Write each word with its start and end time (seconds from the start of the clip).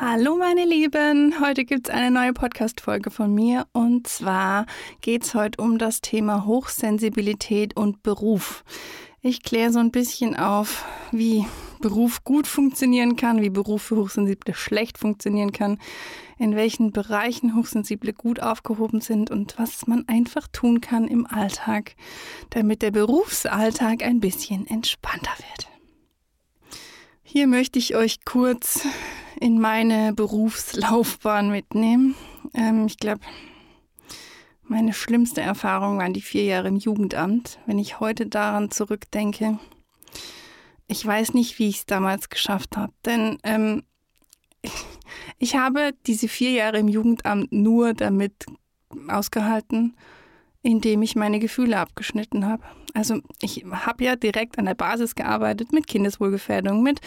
Hallo 0.00 0.36
meine 0.36 0.64
Lieben, 0.64 1.40
heute 1.40 1.64
gibt 1.64 1.88
es 1.88 1.94
eine 1.94 2.10
neue 2.10 2.32
Podcast-Folge 2.32 3.12
von 3.12 3.32
mir 3.32 3.68
und 3.72 4.08
zwar 4.08 4.66
geht 5.02 5.22
es 5.22 5.34
heute 5.34 5.62
um 5.62 5.78
das 5.78 6.00
Thema 6.00 6.46
Hochsensibilität 6.46 7.76
und 7.76 8.02
Beruf. 8.02 8.64
Ich 9.22 9.44
kläre 9.44 9.70
so 9.70 9.78
ein 9.78 9.92
bisschen 9.92 10.36
auf, 10.36 10.84
wie 11.12 11.46
Beruf 11.80 12.24
gut 12.24 12.48
funktionieren 12.48 13.14
kann, 13.14 13.40
wie 13.40 13.50
Beruf 13.50 13.82
für 13.82 13.96
Hochsensible 13.96 14.52
schlecht 14.54 14.98
funktionieren 14.98 15.52
kann, 15.52 15.78
in 16.38 16.56
welchen 16.56 16.90
Bereichen 16.90 17.54
Hochsensible 17.54 18.12
gut 18.12 18.40
aufgehoben 18.40 19.00
sind 19.00 19.30
und 19.30 19.54
was 19.58 19.86
man 19.86 20.08
einfach 20.08 20.48
tun 20.48 20.80
kann 20.80 21.06
im 21.06 21.24
Alltag, 21.24 21.94
damit 22.50 22.82
der 22.82 22.90
Berufsalltag 22.90 24.02
ein 24.02 24.18
bisschen 24.18 24.66
entspannter 24.66 25.32
wird. 25.38 25.68
Hier 27.22 27.46
möchte 27.46 27.78
ich 27.78 27.94
euch 27.94 28.24
kurz 28.24 28.86
in 29.40 29.60
meine 29.60 30.12
Berufslaufbahn 30.12 31.50
mitnehmen. 31.50 32.14
Ähm, 32.54 32.86
ich 32.86 32.98
glaube, 32.98 33.20
meine 34.62 34.92
schlimmste 34.92 35.40
Erfahrung 35.40 35.98
waren 35.98 36.14
die 36.14 36.22
vier 36.22 36.44
Jahre 36.44 36.68
im 36.68 36.76
Jugendamt. 36.76 37.58
Wenn 37.66 37.78
ich 37.78 38.00
heute 38.00 38.26
daran 38.26 38.70
zurückdenke, 38.70 39.58
ich 40.86 41.04
weiß 41.04 41.34
nicht, 41.34 41.58
wie 41.58 41.68
ich 41.68 41.78
es 41.78 41.86
damals 41.86 42.28
geschafft 42.28 42.76
habe. 42.76 42.92
Denn 43.04 43.38
ähm, 43.42 43.84
ich, 44.62 44.72
ich 45.38 45.56
habe 45.56 45.92
diese 46.06 46.28
vier 46.28 46.50
Jahre 46.50 46.78
im 46.78 46.88
Jugendamt 46.88 47.52
nur 47.52 47.94
damit 47.94 48.46
ausgehalten, 49.08 49.96
indem 50.64 51.02
ich 51.02 51.14
meine 51.14 51.38
Gefühle 51.38 51.78
abgeschnitten 51.78 52.46
habe. 52.46 52.62
Also 52.94 53.20
ich 53.42 53.64
habe 53.70 54.04
ja 54.04 54.16
direkt 54.16 54.58
an 54.58 54.64
der 54.64 54.74
Basis 54.74 55.14
gearbeitet 55.14 55.72
mit 55.72 55.86
Kindeswohlgefährdung, 55.86 56.82
mit 56.82 57.00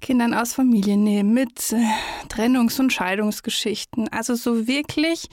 Kindern 0.00 0.32
aus 0.32 0.54
Familiennähe, 0.54 1.22
mit 1.22 1.72
äh, 1.72 1.84
Trennungs- 2.28 2.80
und 2.80 2.92
Scheidungsgeschichten. 2.92 4.08
Also 4.08 4.34
so 4.34 4.66
wirklich 4.66 5.28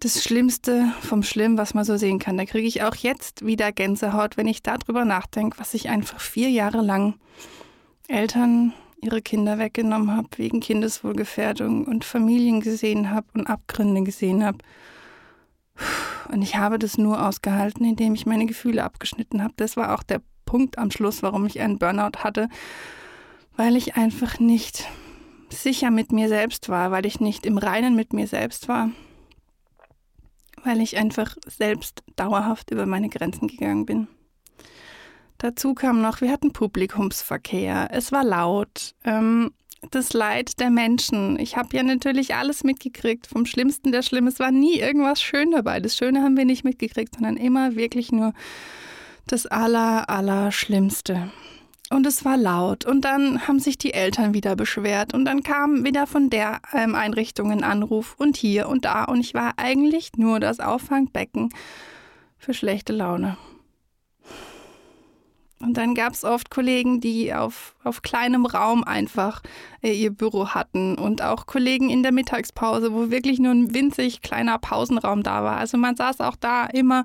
das 0.00 0.24
Schlimmste 0.24 0.92
vom 1.02 1.22
Schlimm, 1.22 1.58
was 1.58 1.74
man 1.74 1.84
so 1.84 1.98
sehen 1.98 2.18
kann. 2.18 2.38
Da 2.38 2.46
kriege 2.46 2.66
ich 2.66 2.82
auch 2.82 2.94
jetzt 2.94 3.44
wieder 3.44 3.70
Gänsehaut, 3.70 4.38
wenn 4.38 4.46
ich 4.46 4.62
darüber 4.62 5.04
nachdenke, 5.04 5.58
was 5.58 5.74
ich 5.74 5.90
einfach 5.90 6.20
vier 6.20 6.48
Jahre 6.48 6.80
lang 6.80 7.14
Eltern 8.06 8.72
ihre 9.02 9.20
Kinder 9.20 9.58
weggenommen 9.58 10.16
habe 10.16 10.28
wegen 10.36 10.60
Kindeswohlgefährdung 10.60 11.84
und 11.84 12.04
Familien 12.04 12.60
gesehen 12.60 13.10
habe 13.10 13.26
und 13.34 13.46
Abgründe 13.46 14.02
gesehen 14.04 14.44
habe. 14.44 14.58
Und 16.30 16.42
ich 16.42 16.56
habe 16.56 16.78
das 16.78 16.98
nur 16.98 17.26
ausgehalten, 17.26 17.84
indem 17.84 18.14
ich 18.14 18.26
meine 18.26 18.46
Gefühle 18.46 18.84
abgeschnitten 18.84 19.42
habe. 19.42 19.54
Das 19.56 19.76
war 19.76 19.94
auch 19.94 20.02
der 20.02 20.20
Punkt 20.44 20.78
am 20.78 20.90
Schluss, 20.90 21.22
warum 21.22 21.46
ich 21.46 21.60
einen 21.60 21.78
Burnout 21.78 22.18
hatte, 22.18 22.48
weil 23.56 23.76
ich 23.76 23.96
einfach 23.96 24.38
nicht 24.38 24.86
sicher 25.50 25.90
mit 25.90 26.12
mir 26.12 26.28
selbst 26.28 26.68
war, 26.68 26.90
weil 26.90 27.06
ich 27.06 27.20
nicht 27.20 27.46
im 27.46 27.58
Reinen 27.58 27.94
mit 27.94 28.12
mir 28.12 28.26
selbst 28.26 28.68
war, 28.68 28.90
weil 30.64 30.80
ich 30.80 30.96
einfach 30.96 31.36
selbst 31.46 32.02
dauerhaft 32.16 32.70
über 32.70 32.86
meine 32.86 33.08
Grenzen 33.08 33.48
gegangen 33.48 33.86
bin. 33.86 34.08
Dazu 35.38 35.74
kam 35.74 36.00
noch, 36.00 36.20
wir 36.20 36.32
hatten 36.32 36.52
Publikumsverkehr, 36.52 37.88
es 37.92 38.10
war 38.10 38.24
laut, 38.24 38.94
ähm, 39.04 39.52
das 39.90 40.12
Leid 40.12 40.60
der 40.60 40.70
Menschen. 40.70 41.38
Ich 41.38 41.56
habe 41.56 41.76
ja 41.76 41.82
natürlich 41.82 42.34
alles 42.34 42.64
mitgekriegt, 42.64 43.26
vom 43.26 43.46
Schlimmsten 43.46 43.92
der 43.92 44.02
Schlimm. 44.02 44.26
Es 44.26 44.38
war 44.38 44.50
nie 44.50 44.78
irgendwas 44.78 45.22
schön 45.22 45.52
dabei. 45.52 45.80
Das 45.80 45.96
Schöne 45.96 46.22
haben 46.22 46.36
wir 46.36 46.44
nicht 46.44 46.64
mitgekriegt, 46.64 47.14
sondern 47.14 47.36
immer 47.36 47.76
wirklich 47.76 48.12
nur 48.12 48.32
das 49.26 49.46
Aller, 49.46 50.08
Allerschlimmste. 50.08 51.30
Und 51.90 52.06
es 52.06 52.24
war 52.24 52.36
laut. 52.36 52.84
Und 52.84 53.02
dann 53.02 53.46
haben 53.48 53.60
sich 53.60 53.78
die 53.78 53.94
Eltern 53.94 54.34
wieder 54.34 54.56
beschwert. 54.56 55.14
Und 55.14 55.24
dann 55.24 55.42
kam 55.42 55.84
wieder 55.84 56.06
von 56.06 56.28
der 56.28 56.60
ähm, 56.74 56.94
Einrichtung 56.94 57.50
ein 57.50 57.64
Anruf 57.64 58.14
und 58.18 58.36
hier 58.36 58.68
und 58.68 58.84
da. 58.84 59.04
Und 59.04 59.20
ich 59.20 59.32
war 59.34 59.54
eigentlich 59.56 60.12
nur 60.16 60.38
das 60.40 60.60
Auffangbecken 60.60 61.50
für 62.36 62.52
schlechte 62.52 62.92
Laune. 62.92 63.38
Und 65.60 65.76
dann 65.76 65.94
gab 65.94 66.12
es 66.12 66.24
oft 66.24 66.50
Kollegen, 66.50 67.00
die 67.00 67.34
auf, 67.34 67.74
auf 67.82 68.02
kleinem 68.02 68.46
Raum 68.46 68.84
einfach 68.84 69.42
äh, 69.82 69.92
ihr 69.92 70.10
Büro 70.10 70.48
hatten 70.48 70.96
und 70.96 71.20
auch 71.22 71.46
Kollegen 71.46 71.90
in 71.90 72.02
der 72.02 72.12
Mittagspause, 72.12 72.92
wo 72.92 73.10
wirklich 73.10 73.40
nur 73.40 73.52
ein 73.52 73.74
winzig 73.74 74.22
kleiner 74.22 74.58
Pausenraum 74.58 75.24
da 75.24 75.42
war. 75.42 75.56
Also 75.56 75.76
man 75.76 75.96
saß 75.96 76.20
auch 76.20 76.36
da 76.36 76.66
immer 76.66 77.04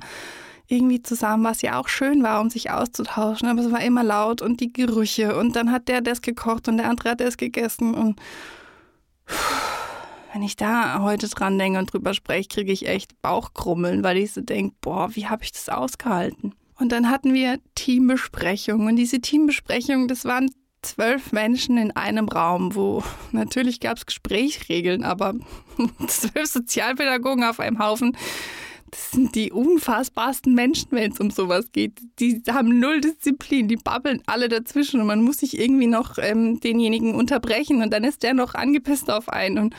irgendwie 0.67 1.01
zusammen, 1.01 1.43
was 1.43 1.61
ja 1.61 1.79
auch 1.79 1.87
schön 1.87 2.23
war, 2.23 2.41
um 2.41 2.49
sich 2.49 2.71
auszutauschen, 2.71 3.47
aber 3.47 3.61
es 3.61 3.71
war 3.71 3.81
immer 3.81 4.03
laut 4.03 4.41
und 4.41 4.59
die 4.59 4.71
Gerüche 4.71 5.35
und 5.37 5.55
dann 5.55 5.71
hat 5.71 5.87
der 5.87 6.01
das 6.01 6.21
gekocht 6.21 6.67
und 6.67 6.77
der 6.77 6.89
andere 6.89 7.11
hat 7.11 7.21
das 7.21 7.37
gegessen 7.37 7.93
und 7.93 8.19
wenn 10.33 10.41
ich 10.41 10.55
da 10.55 11.01
heute 11.01 11.27
dran 11.27 11.59
denke 11.59 11.79
und 11.79 11.93
drüber 11.93 12.13
spreche, 12.13 12.49
kriege 12.49 12.71
ich 12.71 12.87
echt 12.87 13.21
Bauchkrummeln, 13.21 14.03
weil 14.03 14.17
ich 14.17 14.31
so 14.31 14.41
denke, 14.41 14.75
boah, 14.81 15.15
wie 15.15 15.27
habe 15.27 15.43
ich 15.43 15.51
das 15.51 15.69
ausgehalten? 15.69 16.55
Und 16.83 16.91
dann 16.91 17.09
hatten 17.09 17.33
wir 17.33 17.59
Teambesprechungen. 17.75 18.89
Und 18.89 18.97
diese 18.97 19.21
Teambesprechung, 19.21 20.09
das 20.09 20.25
waren 20.25 20.51
zwölf 20.81 21.31
Menschen 21.31 21.77
in 21.77 21.91
einem 21.91 22.27
Raum, 22.27 22.75
wo 22.75 23.01
natürlich 23.31 23.79
gab 23.79 23.95
es 23.95 24.05
Gesprächsregeln, 24.05 25.05
aber 25.05 25.33
zwölf 26.07 26.47
Sozialpädagogen 26.47 27.45
auf 27.45 27.61
einem 27.61 27.79
Haufen, 27.79 28.17
das 28.91 29.11
sind 29.11 29.33
die 29.35 29.53
unfassbarsten 29.53 30.53
Menschen, 30.53 30.89
wenn 30.91 31.13
es 31.13 31.21
um 31.21 31.31
sowas 31.31 31.71
geht. 31.71 32.01
Die 32.19 32.43
haben 32.51 32.81
null 32.81 32.99
Disziplin, 32.99 33.69
die 33.69 33.77
babbeln 33.77 34.21
alle 34.25 34.49
dazwischen 34.49 34.99
und 34.99 35.07
man 35.07 35.23
muss 35.23 35.37
sich 35.37 35.57
irgendwie 35.57 35.87
noch 35.87 36.17
ähm, 36.17 36.59
denjenigen 36.59 37.15
unterbrechen 37.15 37.81
und 37.81 37.93
dann 37.93 38.03
ist 38.03 38.23
der 38.23 38.33
noch 38.33 38.55
angepisst 38.55 39.09
auf 39.09 39.29
einen. 39.29 39.57
Und 39.57 39.75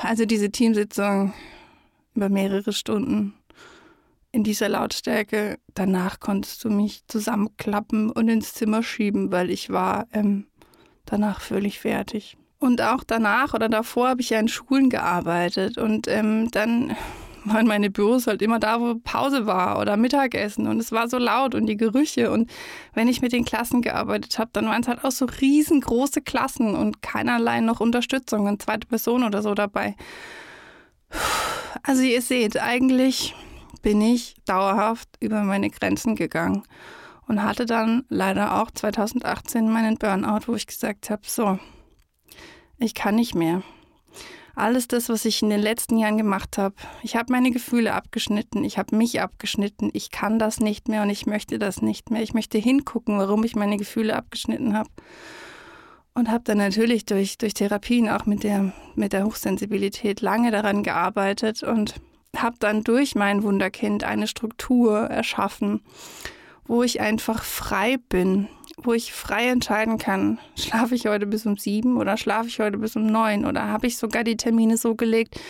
also 0.00 0.24
diese 0.24 0.50
Teamsitzung 0.50 1.34
über 2.14 2.30
mehrere 2.30 2.72
Stunden 2.72 3.34
in 4.32 4.44
dieser 4.44 4.68
Lautstärke. 4.68 5.58
Danach 5.74 6.20
konntest 6.20 6.64
du 6.64 6.70
mich 6.70 7.06
zusammenklappen 7.06 8.10
und 8.10 8.28
ins 8.28 8.54
Zimmer 8.54 8.82
schieben, 8.82 9.32
weil 9.32 9.50
ich 9.50 9.70
war 9.70 10.06
ähm, 10.12 10.46
danach 11.04 11.40
völlig 11.40 11.80
fertig. 11.80 12.36
Und 12.58 12.82
auch 12.82 13.04
danach 13.04 13.54
oder 13.54 13.68
davor 13.68 14.10
habe 14.10 14.20
ich 14.20 14.30
ja 14.30 14.38
in 14.38 14.48
Schulen 14.48 14.90
gearbeitet 14.90 15.78
und 15.78 16.06
ähm, 16.08 16.50
dann 16.50 16.94
waren 17.44 17.66
meine 17.66 17.90
Büros 17.90 18.26
halt 18.26 18.42
immer 18.42 18.58
da, 18.58 18.80
wo 18.80 18.96
Pause 18.96 19.46
war 19.46 19.80
oder 19.80 19.96
Mittagessen 19.96 20.66
und 20.66 20.78
es 20.78 20.92
war 20.92 21.08
so 21.08 21.16
laut 21.16 21.54
und 21.54 21.66
die 21.66 21.78
Gerüche 21.78 22.30
und 22.30 22.50
wenn 22.92 23.08
ich 23.08 23.22
mit 23.22 23.32
den 23.32 23.46
Klassen 23.46 23.80
gearbeitet 23.80 24.38
habe, 24.38 24.50
dann 24.52 24.66
waren 24.66 24.82
es 24.82 24.88
halt 24.88 25.02
auch 25.04 25.10
so 25.10 25.24
riesengroße 25.24 26.20
Klassen 26.20 26.74
und 26.74 27.00
keinerlei 27.00 27.60
noch 27.60 27.80
Unterstützung, 27.80 28.46
eine 28.46 28.58
zweite 28.58 28.86
Person 28.86 29.24
oder 29.24 29.40
so 29.40 29.54
dabei. 29.54 29.96
Also 31.82 32.02
ihr 32.02 32.20
seht, 32.20 32.60
eigentlich 32.60 33.34
bin 33.82 34.00
ich 34.00 34.34
dauerhaft 34.44 35.08
über 35.20 35.42
meine 35.42 35.70
Grenzen 35.70 36.16
gegangen 36.16 36.62
und 37.26 37.42
hatte 37.42 37.64
dann 37.64 38.04
leider 38.08 38.60
auch 38.60 38.70
2018 38.70 39.70
meinen 39.70 39.96
Burnout, 39.96 40.48
wo 40.48 40.54
ich 40.54 40.66
gesagt 40.66 41.10
habe, 41.10 41.22
so, 41.24 41.58
ich 42.78 42.94
kann 42.94 43.14
nicht 43.14 43.34
mehr. 43.34 43.62
Alles 44.56 44.88
das, 44.88 45.08
was 45.08 45.24
ich 45.24 45.40
in 45.42 45.50
den 45.50 45.60
letzten 45.60 45.96
Jahren 45.96 46.18
gemacht 46.18 46.58
habe, 46.58 46.74
ich 47.02 47.14
habe 47.16 47.32
meine 47.32 47.50
Gefühle 47.50 47.94
abgeschnitten, 47.94 48.64
ich 48.64 48.78
habe 48.78 48.96
mich 48.96 49.20
abgeschnitten, 49.20 49.90
ich 49.92 50.10
kann 50.10 50.38
das 50.38 50.60
nicht 50.60 50.88
mehr 50.88 51.02
und 51.02 51.10
ich 51.10 51.24
möchte 51.24 51.58
das 51.58 51.82
nicht 51.82 52.10
mehr. 52.10 52.22
Ich 52.22 52.34
möchte 52.34 52.58
hingucken, 52.58 53.16
warum 53.18 53.44
ich 53.44 53.54
meine 53.54 53.76
Gefühle 53.76 54.16
abgeschnitten 54.16 54.76
habe. 54.76 54.90
Und 56.14 56.30
habe 56.30 56.42
dann 56.42 56.58
natürlich 56.58 57.06
durch, 57.06 57.38
durch 57.38 57.54
Therapien 57.54 58.08
auch 58.08 58.26
mit 58.26 58.42
der, 58.42 58.72
mit 58.96 59.12
der 59.12 59.24
Hochsensibilität 59.24 60.20
lange 60.20 60.50
daran 60.50 60.82
gearbeitet 60.82 61.62
und 61.62 61.94
habe 62.36 62.56
dann 62.58 62.84
durch 62.84 63.14
mein 63.14 63.42
Wunderkind 63.42 64.04
eine 64.04 64.26
Struktur 64.26 64.98
erschaffen, 64.98 65.82
wo 66.64 66.82
ich 66.82 67.00
einfach 67.00 67.42
frei 67.42 67.96
bin, 68.08 68.48
wo 68.76 68.92
ich 68.92 69.12
frei 69.12 69.48
entscheiden 69.48 69.98
kann, 69.98 70.38
schlafe 70.56 70.94
ich 70.94 71.06
heute 71.06 71.26
bis 71.26 71.46
um 71.46 71.56
sieben 71.56 71.96
oder 71.96 72.16
schlafe 72.16 72.48
ich 72.48 72.60
heute 72.60 72.78
bis 72.78 72.96
um 72.96 73.06
neun 73.06 73.44
oder 73.44 73.66
habe 73.66 73.86
ich 73.86 73.96
sogar 73.96 74.24
die 74.24 74.36
Termine 74.36 74.76
so 74.76 74.94
gelegt, 74.94 75.40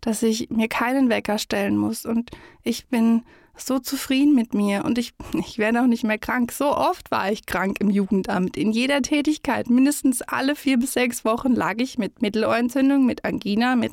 dass 0.00 0.22
ich 0.22 0.50
mir 0.50 0.68
keinen 0.68 1.08
Wecker 1.08 1.38
stellen 1.38 1.76
muss 1.76 2.06
und 2.06 2.30
ich 2.62 2.86
bin 2.86 3.22
so 3.60 3.78
zufrieden 3.80 4.34
mit 4.34 4.54
mir 4.54 4.84
und 4.84 4.98
ich, 4.98 5.14
ich 5.34 5.58
werde 5.58 5.82
auch 5.82 5.86
nicht 5.86 6.04
mehr 6.04 6.18
krank. 6.18 6.52
So 6.52 6.76
oft 6.76 7.10
war 7.10 7.30
ich 7.30 7.46
krank 7.46 7.78
im 7.80 7.90
Jugendamt. 7.90 8.56
In 8.56 8.70
jeder 8.72 9.02
Tätigkeit, 9.02 9.68
mindestens 9.68 10.22
alle 10.22 10.54
vier 10.54 10.78
bis 10.78 10.92
sechs 10.92 11.24
Wochen 11.24 11.54
lag 11.54 11.74
ich 11.78 11.98
mit 11.98 12.22
Mittelohrentzündung, 12.22 13.04
mit 13.04 13.24
Angina, 13.24 13.76
mit 13.76 13.92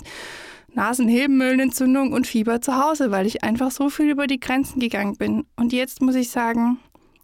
Nasennebenhöhlenentzündung 0.75 2.13
und 2.13 2.27
Fieber 2.27 2.61
zu 2.61 2.75
Hause, 2.75 3.11
weil 3.11 3.25
ich 3.25 3.43
einfach 3.43 3.71
so 3.71 3.89
viel 3.89 4.09
über 4.09 4.27
die 4.27 4.39
Grenzen 4.39 4.79
gegangen 4.79 5.15
bin. 5.15 5.45
Und 5.55 5.73
jetzt 5.73 6.01
muss 6.01 6.15
ich 6.15 6.29
sagen, 6.29 6.79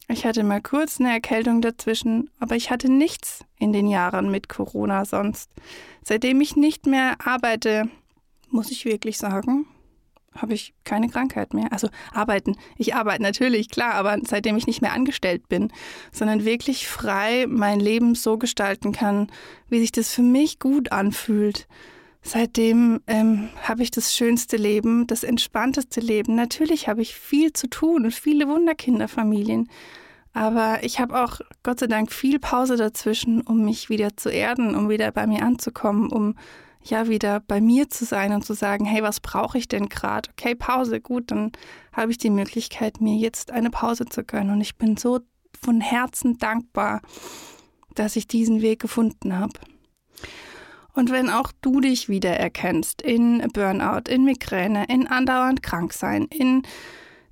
ich 0.08 0.26
hatte 0.26 0.44
mal 0.44 0.62
kurz 0.62 1.00
eine 1.00 1.12
Erkältung 1.12 1.62
dazwischen, 1.62 2.30
aber 2.40 2.56
ich 2.56 2.72
hatte 2.72 2.92
nichts 2.92 3.46
in 3.58 3.72
den 3.72 3.88
Jahren 3.88 4.32
mit 4.32 4.50
Corona 4.50 5.06
sonst. 5.06 5.52
Seitdem 6.04 6.42
ich 6.42 6.56
nicht 6.56 6.86
mehr 6.86 7.16
arbeite, 7.26 7.90
muss 8.50 8.72
ich 8.72 8.86
wirklich 8.86 9.18
sagen, 9.18 9.68
habe 10.36 10.54
ich 10.54 10.74
keine 10.84 11.10
Krankheit 11.10 11.54
mehr. 11.54 11.72
Also 11.72 11.90
arbeiten. 12.14 12.56
Ich 12.78 12.96
arbeite 12.96 13.22
natürlich, 13.22 13.70
klar, 13.70 13.96
aber 13.96 14.18
seitdem 14.26 14.58
ich 14.58 14.68
nicht 14.68 14.82
mehr 14.82 14.94
angestellt 14.94 15.50
bin, 15.50 15.72
sondern 16.12 16.46
wirklich 16.46 16.88
frei 16.88 17.46
mein 17.48 17.80
Leben 17.80 18.16
so 18.16 18.38
gestalten 18.38 18.92
kann, 18.92 19.30
wie 19.70 19.80
sich 19.80 19.92
das 19.92 20.14
für 20.14 20.22
mich 20.22 20.60
gut 20.60 20.92
anfühlt. 20.92 21.68
Seitdem 22.24 23.02
ähm, 23.08 23.50
habe 23.64 23.82
ich 23.82 23.90
das 23.90 24.16
schönste 24.16 24.56
Leben, 24.56 25.08
das 25.08 25.24
entspannteste 25.24 26.00
Leben. 26.00 26.36
Natürlich 26.36 26.88
habe 26.88 27.02
ich 27.02 27.16
viel 27.16 27.52
zu 27.52 27.68
tun 27.68 28.06
und 28.06 28.14
viele 28.14 28.48
Wunderkinderfamilien. 28.48 29.70
Aber 30.34 30.84
ich 30.84 31.00
habe 31.00 31.22
auch 31.22 31.42
Gott 31.64 31.80
sei 31.80 31.88
Dank 31.88 32.12
viel 32.12 32.40
Pause 32.40 32.78
dazwischen, 32.78 33.42
um 33.42 33.66
mich 33.66 33.90
wieder 33.90 34.16
zu 34.16 34.30
erden, 34.30 34.76
um 34.76 34.88
wieder 34.88 35.12
bei 35.12 35.28
mir 35.28 35.44
anzukommen, 35.44 36.10
um 36.10 36.36
ja 36.84 37.08
wieder 37.08 37.40
bei 37.42 37.60
mir 37.60 37.90
zu 37.90 38.06
sein 38.06 38.32
und 38.34 38.46
zu 38.46 38.54
sagen, 38.54 38.86
hey, 38.86 39.04
was 39.04 39.20
brauche 39.20 39.58
ich 39.58 39.68
denn 39.68 39.90
gerade? 39.90 40.30
Okay, 40.32 40.56
Pause, 40.56 41.02
gut, 41.02 41.32
dann 41.32 41.52
habe 41.92 42.12
ich 42.12 42.18
die 42.18 42.30
Möglichkeit, 42.30 43.02
mir 43.02 43.16
jetzt 43.18 43.52
eine 43.52 43.70
Pause 43.72 44.06
zu 44.06 44.24
gönnen. 44.24 44.52
Und 44.52 44.62
ich 44.62 44.78
bin 44.78 44.96
so 44.96 45.20
von 45.60 45.82
Herzen 45.82 46.38
dankbar, 46.38 47.02
dass 47.96 48.16
ich 48.16 48.28
diesen 48.28 48.62
Weg 48.62 48.80
gefunden 48.80 49.38
habe. 49.38 49.54
Und 50.94 51.12
wenn 51.12 51.30
auch 51.30 51.52
du 51.62 51.80
dich 51.80 52.10
wiedererkennst 52.10 53.02
in 53.02 53.40
Burnout, 53.54 54.10
in 54.10 54.26
Migräne, 54.26 54.86
in 54.90 55.08
andauernd 55.08 55.64
Kranksein, 55.64 56.26
in 56.26 56.64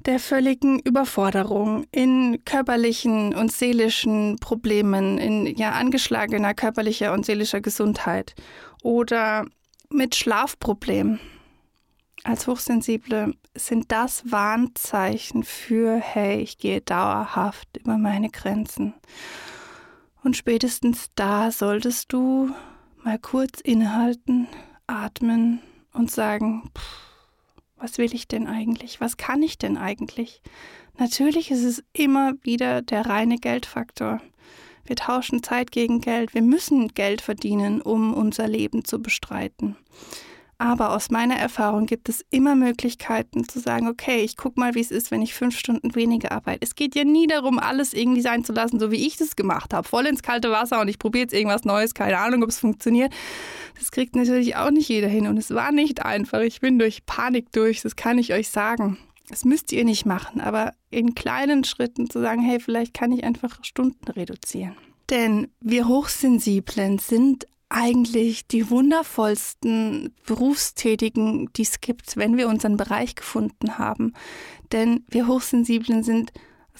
der 0.05 0.19
völligen 0.19 0.79
Überforderung, 0.79 1.85
in 1.91 2.43
körperlichen 2.45 3.35
und 3.35 3.51
seelischen 3.51 4.37
Problemen, 4.39 5.17
in 5.17 5.45
ja 5.45 5.71
angeschlagener 5.71 6.53
körperlicher 6.53 7.11
und 7.11 7.25
seelischer 7.25 7.59
Gesundheit 7.59 8.33
oder 8.81 9.45
mit 9.89 10.15
Schlafproblemen. 10.15 11.19
Als 12.23 12.47
Hochsensible 12.47 13.33
sind 13.55 13.91
das 13.91 14.29
Warnzeichen 14.31 15.43
für, 15.43 15.97
hey, 15.97 16.41
ich 16.41 16.57
gehe 16.57 16.81
dauerhaft 16.81 17.77
über 17.77 17.97
meine 17.97 18.29
Grenzen. 18.29 18.93
Und 20.23 20.35
spätestens 20.35 21.09
da 21.15 21.51
solltest 21.51 22.11
du 22.11 22.51
mal 23.09 23.17
kurz 23.17 23.59
innehalten, 23.59 24.47
atmen 24.85 25.61
und 25.93 26.11
sagen, 26.11 26.69
was 27.75 27.97
will 27.97 28.13
ich 28.13 28.27
denn 28.27 28.45
eigentlich? 28.45 29.01
Was 29.01 29.17
kann 29.17 29.41
ich 29.41 29.57
denn 29.57 29.77
eigentlich? 29.77 30.43
Natürlich 30.99 31.49
ist 31.49 31.63
es 31.63 31.83
immer 31.91 32.33
wieder 32.43 32.83
der 32.83 33.07
reine 33.07 33.37
Geldfaktor. 33.37 34.21
Wir 34.85 34.95
tauschen 34.95 35.41
Zeit 35.41 35.71
gegen 35.71 36.01
Geld. 36.01 36.35
Wir 36.35 36.43
müssen 36.43 36.89
Geld 36.89 37.21
verdienen, 37.21 37.81
um 37.81 38.13
unser 38.13 38.47
Leben 38.47 38.85
zu 38.85 39.01
bestreiten. 39.01 39.75
Aber 40.61 40.93
aus 40.93 41.09
meiner 41.09 41.37
Erfahrung 41.37 41.85
gibt 41.85 42.09
es 42.09 42.25
immer 42.31 42.53
Möglichkeiten 42.53 43.47
zu 43.47 43.59
sagen, 43.59 43.87
okay, 43.87 44.23
ich 44.23 44.35
gucke 44.35 44.59
mal, 44.59 44.75
wie 44.75 44.81
es 44.81 44.91
ist, 44.91 45.09
wenn 45.09 45.21
ich 45.21 45.33
fünf 45.33 45.57
Stunden 45.57 45.95
weniger 45.95 46.33
arbeite. 46.33 46.59
Es 46.61 46.75
geht 46.75 46.95
ja 46.95 47.05
nie 47.05 47.27
darum, 47.27 47.59
alles 47.59 47.93
irgendwie 47.93 48.19
sein 48.19 48.43
zu 48.43 48.51
lassen, 48.51 48.77
so 48.77 48.91
wie 48.91 49.07
ich 49.07 49.15
das 49.15 49.37
gemacht 49.37 49.73
habe. 49.73 49.87
Voll 49.87 50.05
ins 50.05 50.21
kalte 50.21 50.51
Wasser 50.51 50.81
und 50.81 50.89
ich 50.89 50.99
probiere 50.99 51.23
jetzt 51.23 51.33
irgendwas 51.33 51.63
Neues, 51.63 51.93
keine 51.93 52.17
Ahnung, 52.17 52.43
ob 52.43 52.49
es 52.49 52.59
funktioniert. 52.59 53.13
Das 53.77 53.89
kriegt 53.89 54.17
natürlich 54.17 54.57
auch 54.57 54.69
nicht 54.69 54.89
jeder 54.89 55.07
hin 55.07 55.27
und 55.27 55.37
es 55.37 55.51
war 55.51 55.71
nicht 55.71 56.05
einfach. 56.05 56.41
Ich 56.41 56.59
bin 56.59 56.77
durch 56.77 57.05
Panik 57.05 57.53
durch, 57.53 57.81
das 57.81 57.95
kann 57.95 58.17
ich 58.17 58.33
euch 58.33 58.49
sagen. 58.49 58.97
Das 59.29 59.45
müsst 59.45 59.71
ihr 59.71 59.85
nicht 59.85 60.05
machen, 60.05 60.41
aber 60.41 60.73
in 60.89 61.15
kleinen 61.15 61.63
Schritten 61.63 62.09
zu 62.09 62.19
sagen, 62.19 62.41
hey, 62.41 62.59
vielleicht 62.59 62.93
kann 62.93 63.13
ich 63.13 63.23
einfach 63.23 63.63
Stunden 63.63 64.11
reduzieren. 64.11 64.75
Denn 65.09 65.47
wir 65.61 65.87
Hochsensiblen 65.87 66.99
sind 66.99 67.47
eigentlich 67.69 68.47
die 68.47 68.69
wundervollsten 68.69 70.13
Berufstätigen, 70.25 71.49
die 71.53 71.61
es 71.61 71.81
gibt, 71.81 72.17
wenn 72.17 72.35
wir 72.35 72.47
unseren 72.47 72.77
Bereich 72.77 73.15
gefunden 73.15 73.77
haben. 73.77 74.13
Denn 74.71 75.05
wir 75.09 75.27
Hochsensiblen 75.27 76.03
sind 76.03 76.31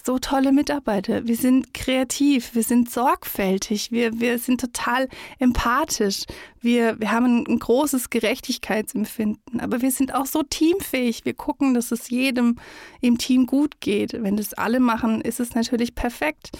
so 0.04 0.18
tolle 0.18 0.52
Mitarbeiter. 0.52 1.26
Wir 1.26 1.36
sind 1.36 1.74
kreativ, 1.74 2.54
wir 2.54 2.62
sind 2.62 2.90
sorgfältig, 2.90 3.92
wir, 3.92 4.18
wir 4.20 4.38
sind 4.38 4.60
total 4.60 5.08
empathisch, 5.38 6.24
wir, 6.60 6.98
wir 6.98 7.12
haben 7.12 7.44
ein, 7.46 7.58
großes 7.58 8.10
Gerechtigkeitsempfinden, 8.10 9.60
aber 9.60 9.82
wir 9.82 9.90
sind 9.90 10.14
auch 10.14 10.26
so 10.26 10.42
teamfähig. 10.42 11.24
Wir 11.24 11.34
gucken, 11.34 11.74
dass 11.74 11.92
es 11.92 12.10
jedem 12.10 12.56
im 13.00 13.18
Team 13.18 13.46
gut 13.46 13.80
geht. 13.80 14.14
Wenn 14.14 14.36
das 14.36 14.54
alle 14.54 14.80
machen, 14.80 15.20
ist 15.20 15.40
es 15.40 15.54
natürlich 15.54 15.94
perfekt. 15.94 16.50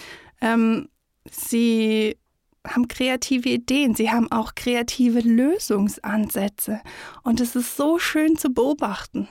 Ähm, 0.40 0.88
sie 1.30 2.16
haben 2.66 2.88
kreative 2.88 3.48
Ideen, 3.48 3.94
sie 3.94 4.10
haben 4.10 4.30
auch 4.30 4.54
kreative 4.54 5.20
Lösungsansätze 5.20 6.80
und 7.22 7.40
es 7.40 7.56
ist 7.56 7.76
so 7.76 7.98
schön 7.98 8.36
zu 8.36 8.50
beobachten. 8.50 9.28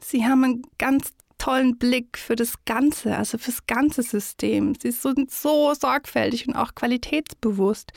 Sie 0.00 0.24
haben 0.24 0.44
einen 0.44 0.62
ganz 0.78 1.12
tollen 1.36 1.78
Blick 1.78 2.18
für 2.18 2.36
das 2.36 2.54
Ganze, 2.64 3.16
also 3.16 3.38
fürs 3.38 3.66
ganze 3.66 4.02
System. 4.02 4.74
Sie 4.80 4.90
sind 4.90 5.30
so 5.30 5.74
sorgfältig 5.74 6.48
und 6.48 6.56
auch 6.56 6.74
qualitätsbewusst 6.74 7.92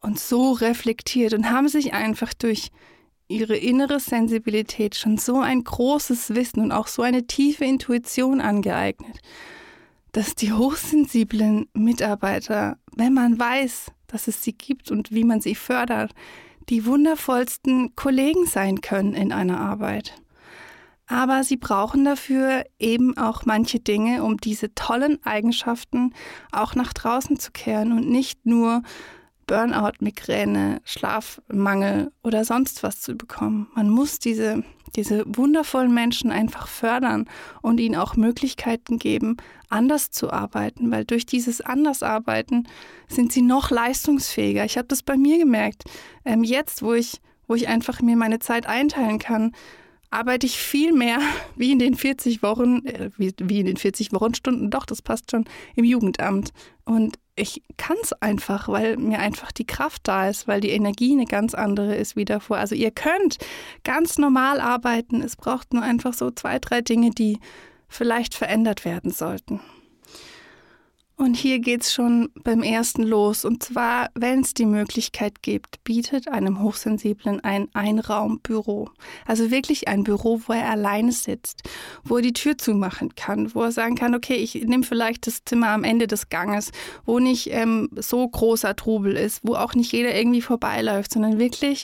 und 0.00 0.18
so 0.18 0.52
reflektiert 0.52 1.34
und 1.34 1.50
haben 1.50 1.68
sich 1.68 1.92
einfach 1.92 2.32
durch 2.34 2.70
ihre 3.26 3.56
innere 3.56 4.00
Sensibilität 4.00 4.94
schon 4.94 5.18
so 5.18 5.40
ein 5.40 5.64
großes 5.64 6.34
Wissen 6.34 6.60
und 6.60 6.72
auch 6.72 6.86
so 6.86 7.02
eine 7.02 7.26
tiefe 7.26 7.64
Intuition 7.64 8.40
angeeignet, 8.40 9.18
dass 10.18 10.34
die 10.34 10.52
hochsensiblen 10.52 11.68
Mitarbeiter, 11.74 12.76
wenn 12.96 13.14
man 13.14 13.38
weiß, 13.38 13.92
dass 14.08 14.26
es 14.26 14.42
sie 14.42 14.52
gibt 14.52 14.90
und 14.90 15.12
wie 15.12 15.22
man 15.22 15.40
sie 15.40 15.54
fördert, 15.54 16.12
die 16.68 16.86
wundervollsten 16.86 17.94
Kollegen 17.94 18.44
sein 18.44 18.80
können 18.80 19.14
in 19.14 19.30
einer 19.30 19.60
Arbeit. 19.60 20.20
Aber 21.06 21.44
sie 21.44 21.56
brauchen 21.56 22.04
dafür 22.04 22.64
eben 22.80 23.16
auch 23.16 23.44
manche 23.44 23.78
Dinge, 23.78 24.24
um 24.24 24.38
diese 24.38 24.74
tollen 24.74 25.24
Eigenschaften 25.24 26.12
auch 26.50 26.74
nach 26.74 26.92
draußen 26.92 27.38
zu 27.38 27.52
kehren 27.52 27.92
und 27.92 28.10
nicht 28.10 28.44
nur 28.44 28.82
Burnout, 29.48 29.94
Migräne, 29.98 30.80
Schlafmangel 30.84 32.12
oder 32.22 32.44
sonst 32.44 32.84
was 32.84 33.00
zu 33.00 33.16
bekommen. 33.16 33.66
Man 33.74 33.90
muss 33.90 34.20
diese 34.20 34.62
diese 34.96 35.24
wundervollen 35.26 35.92
Menschen 35.92 36.30
einfach 36.30 36.66
fördern 36.66 37.28
und 37.62 37.78
ihnen 37.80 37.96
auch 37.96 38.16
Möglichkeiten 38.16 38.98
geben, 38.98 39.36
anders 39.68 40.10
zu 40.10 40.30
arbeiten, 40.30 40.90
weil 40.90 41.04
durch 41.04 41.26
dieses 41.26 41.60
Andersarbeiten 41.60 42.68
sind 43.08 43.32
sie 43.32 43.42
noch 43.42 43.70
leistungsfähiger. 43.70 44.64
Ich 44.64 44.78
habe 44.78 44.88
das 44.88 45.02
bei 45.02 45.16
mir 45.16 45.38
gemerkt. 45.38 45.84
Ähm, 46.24 46.42
jetzt, 46.42 46.82
wo 46.82 46.94
ich, 46.94 47.20
wo 47.46 47.54
ich 47.54 47.68
einfach 47.68 48.00
mir 48.00 48.16
meine 48.16 48.38
Zeit 48.38 48.66
einteilen 48.66 49.18
kann, 49.18 49.52
arbeite 50.10 50.46
ich 50.46 50.58
viel 50.58 50.92
mehr 50.92 51.18
wie 51.56 51.72
in 51.72 51.78
den 51.78 51.94
40 51.94 52.42
Wochen, 52.42 52.84
äh, 52.86 53.10
wie, 53.16 53.32
wie 53.38 53.60
in 53.60 53.66
den 53.66 53.76
40 53.76 54.12
Wochenstunden, 54.12 54.70
doch, 54.70 54.86
das 54.86 55.02
passt 55.02 55.30
schon, 55.30 55.44
im 55.76 55.84
Jugendamt. 55.84 56.52
Und 56.84 57.18
ich 57.36 57.62
kann 57.76 57.96
es 58.02 58.12
einfach, 58.14 58.68
weil 58.68 58.96
mir 58.96 59.20
einfach 59.20 59.52
die 59.52 59.66
Kraft 59.66 60.02
da 60.04 60.28
ist, 60.28 60.48
weil 60.48 60.60
die 60.60 60.70
Energie 60.70 61.12
eine 61.12 61.26
ganz 61.26 61.54
andere 61.54 61.94
ist 61.94 62.16
wie 62.16 62.24
davor. 62.24 62.56
Also 62.56 62.74
ihr 62.74 62.90
könnt 62.90 63.38
ganz 63.84 64.18
normal 64.18 64.60
arbeiten. 64.60 65.22
Es 65.22 65.36
braucht 65.36 65.72
nur 65.72 65.82
einfach 65.82 66.14
so 66.14 66.30
zwei, 66.30 66.58
drei 66.58 66.80
Dinge, 66.80 67.10
die 67.10 67.38
vielleicht 67.88 68.34
verändert 68.34 68.84
werden 68.84 69.10
sollten. 69.10 69.60
Und 71.18 71.34
hier 71.34 71.58
geht's 71.58 71.92
schon 71.92 72.30
beim 72.44 72.62
ersten 72.62 73.02
los. 73.02 73.44
Und 73.44 73.60
zwar, 73.60 74.08
wenn 74.14 74.40
es 74.40 74.54
die 74.54 74.66
Möglichkeit 74.66 75.42
gibt, 75.42 75.82
bietet 75.82 76.28
einem 76.28 76.62
Hochsensiblen 76.62 77.40
ein 77.40 77.66
Einraumbüro. 77.74 78.90
Also 79.26 79.50
wirklich 79.50 79.88
ein 79.88 80.04
Büro, 80.04 80.40
wo 80.46 80.52
er 80.52 80.70
alleine 80.70 81.10
sitzt, 81.10 81.64
wo 82.04 82.16
er 82.16 82.22
die 82.22 82.32
Tür 82.32 82.56
zumachen 82.56 83.16
kann, 83.16 83.52
wo 83.52 83.62
er 83.62 83.72
sagen 83.72 83.96
kann, 83.96 84.14
okay, 84.14 84.36
ich 84.36 84.54
nehme 84.54 84.84
vielleicht 84.84 85.26
das 85.26 85.44
Zimmer 85.44 85.70
am 85.70 85.82
Ende 85.82 86.06
des 86.06 86.28
Ganges, 86.28 86.70
wo 87.04 87.18
nicht 87.18 87.50
ähm, 87.50 87.90
so 87.96 88.26
großer 88.26 88.76
Trubel 88.76 89.16
ist, 89.16 89.40
wo 89.42 89.56
auch 89.56 89.74
nicht 89.74 89.90
jeder 89.90 90.14
irgendwie 90.14 90.42
vorbeiläuft, 90.42 91.12
sondern 91.12 91.40
wirklich 91.40 91.82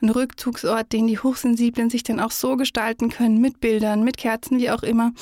ein 0.00 0.08
Rückzugsort, 0.08 0.90
den 0.94 1.06
die 1.06 1.18
Hochsensiblen 1.18 1.90
sich 1.90 2.02
dann 2.02 2.18
auch 2.18 2.30
so 2.30 2.56
gestalten 2.56 3.10
können, 3.10 3.42
mit 3.42 3.60
Bildern, 3.60 4.04
mit 4.04 4.16
Kerzen, 4.16 4.58
wie 4.58 4.70
auch 4.70 4.82
immer, 4.82 5.12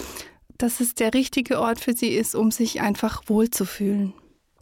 dass 0.59 0.81
es 0.81 0.95
der 0.95 1.15
richtige 1.15 1.61
Ort 1.61 1.81
für 1.81 1.95
sie 1.95 2.09
ist, 2.09 2.35
um 2.35 2.51
sich 2.51 2.81
einfach 2.81 3.23
wohlzufühlen. 3.27 4.13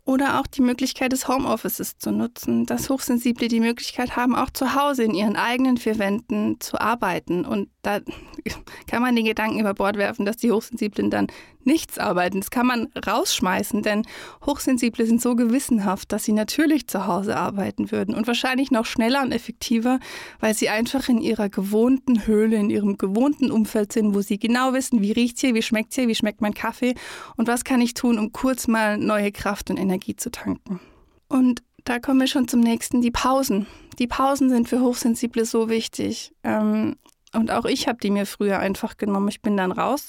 Oder 0.04 0.38
auch 0.38 0.46
die 0.46 0.62
Möglichkeit 0.62 1.10
des 1.10 1.26
Homeoffices 1.26 1.98
zu 1.98 2.12
nutzen, 2.12 2.64
dass 2.64 2.88
Hochsensible 2.90 3.48
die 3.48 3.58
Möglichkeit 3.58 4.14
haben, 4.14 4.36
auch 4.36 4.50
zu 4.50 4.76
Hause 4.76 5.02
in 5.02 5.14
ihren 5.14 5.34
eigenen 5.34 5.78
vier 5.78 5.98
Wänden 5.98 6.60
zu 6.60 6.80
arbeiten. 6.80 7.44
Und 7.44 7.70
da 7.82 7.98
kann 8.86 9.02
man 9.02 9.16
den 9.16 9.24
Gedanken 9.24 9.58
über 9.58 9.74
Bord 9.74 9.96
werfen, 9.96 10.24
dass 10.24 10.36
die 10.36 10.52
Hochsensiblen 10.52 11.10
dann 11.10 11.26
nichts 11.66 11.98
arbeiten. 11.98 12.40
Das 12.40 12.50
kann 12.50 12.66
man 12.66 12.88
rausschmeißen, 13.06 13.82
denn 13.82 14.02
Hochsensible 14.44 15.06
sind 15.06 15.20
so 15.20 15.36
gewissenhaft, 15.36 16.12
dass 16.12 16.24
sie 16.24 16.32
natürlich 16.32 16.86
zu 16.86 17.06
Hause 17.06 17.36
arbeiten 17.36 17.90
würden 17.90 18.14
und 18.14 18.26
wahrscheinlich 18.26 18.70
noch 18.70 18.86
schneller 18.86 19.22
und 19.22 19.32
effektiver, 19.32 19.98
weil 20.40 20.54
sie 20.54 20.68
einfach 20.68 21.08
in 21.08 21.20
ihrer 21.20 21.48
gewohnten 21.48 22.26
Höhle, 22.26 22.56
in 22.56 22.70
ihrem 22.70 22.96
gewohnten 22.96 23.50
Umfeld 23.50 23.92
sind, 23.92 24.14
wo 24.14 24.20
sie 24.20 24.38
genau 24.38 24.72
wissen, 24.72 25.02
wie 25.02 25.12
riecht's 25.12 25.40
hier, 25.40 25.54
wie 25.54 25.62
schmeckt's 25.62 25.96
hier, 25.96 26.08
wie 26.08 26.14
schmeckt 26.14 26.40
mein 26.40 26.54
Kaffee 26.54 26.94
und 27.36 27.48
was 27.48 27.64
kann 27.64 27.80
ich 27.80 27.94
tun, 27.94 28.18
um 28.18 28.32
kurz 28.32 28.68
mal 28.68 28.98
neue 28.98 29.32
Kraft 29.32 29.70
und 29.70 29.76
Energie 29.76 30.16
zu 30.16 30.30
tanken. 30.30 30.80
Und 31.28 31.62
da 31.84 31.98
kommen 31.98 32.20
wir 32.20 32.26
schon 32.26 32.48
zum 32.48 32.60
nächsten, 32.60 33.00
die 33.00 33.10
Pausen. 33.10 33.66
Die 33.98 34.06
Pausen 34.06 34.50
sind 34.50 34.68
für 34.68 34.80
Hochsensible 34.80 35.44
so 35.44 35.68
wichtig. 35.68 36.32
Ähm, 36.42 36.96
und 37.32 37.50
auch 37.50 37.64
ich 37.64 37.86
habe 37.86 37.98
die 38.02 38.10
mir 38.10 38.26
früher 38.26 38.58
einfach 38.58 38.96
genommen. 38.96 39.28
Ich 39.28 39.42
bin 39.42 39.56
dann 39.56 39.72
raus 39.72 40.08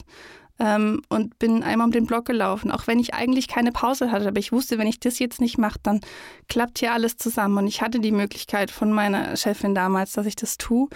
ähm, 0.60 1.02
und 1.10 1.38
bin 1.40 1.64
einmal 1.64 1.86
um 1.86 1.92
den 1.92 2.06
Block 2.06 2.26
gelaufen, 2.26 2.72
auch 2.72 2.88
wenn 2.88 3.00
ich 3.00 3.14
eigentlich 3.14 3.48
keine 3.48 3.72
Pause 3.72 4.12
hatte. 4.12 4.28
Aber 4.28 4.40
ich 4.40 4.52
wusste, 4.52 4.78
wenn 4.78 4.88
ich 4.88 5.00
das 5.00 5.20
jetzt 5.20 5.40
nicht 5.40 5.58
mache, 5.58 5.80
dann 5.84 6.02
klappt 6.50 6.80
hier 6.80 6.94
alles 6.94 7.18
zusammen. 7.18 7.58
Und 7.58 7.68
ich 7.68 7.82
hatte 7.82 8.00
die 8.00 8.12
Möglichkeit 8.12 8.72
von 8.72 8.92
meiner 8.92 9.36
Chefin 9.36 9.76
damals, 9.76 10.14
dass 10.14 10.26
ich 10.26 10.36
das 10.36 10.58
tue. 10.58 10.88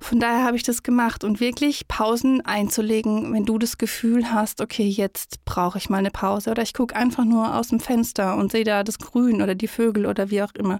Von 0.00 0.20
daher 0.20 0.44
habe 0.44 0.56
ich 0.56 0.62
das 0.62 0.82
gemacht 0.82 1.24
und 1.24 1.40
wirklich 1.40 1.88
Pausen 1.88 2.44
einzulegen, 2.44 3.32
wenn 3.32 3.44
du 3.44 3.58
das 3.58 3.78
Gefühl 3.78 4.30
hast, 4.32 4.60
okay, 4.60 4.86
jetzt 4.86 5.44
brauche 5.44 5.78
ich 5.78 5.90
mal 5.90 5.98
eine 5.98 6.10
Pause. 6.10 6.50
Oder 6.50 6.62
ich 6.62 6.74
gucke 6.74 6.94
einfach 6.94 7.24
nur 7.24 7.56
aus 7.56 7.68
dem 7.68 7.80
Fenster 7.80 8.36
und 8.36 8.52
sehe 8.52 8.64
da 8.64 8.84
das 8.84 8.98
Grün 8.98 9.42
oder 9.42 9.54
die 9.54 9.68
Vögel 9.68 10.06
oder 10.06 10.30
wie 10.30 10.42
auch 10.42 10.54
immer. 10.54 10.78